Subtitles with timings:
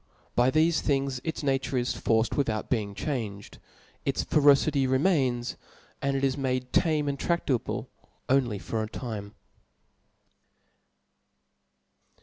[0.35, 3.59] By thefe things its nature is forced witl^out being changed;
[4.03, 7.85] its ferocity remains \ and it is made tamo and tradable
[8.27, 9.35] only for a time.